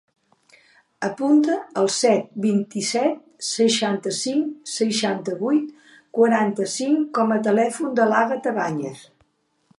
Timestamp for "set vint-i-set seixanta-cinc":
1.95-4.49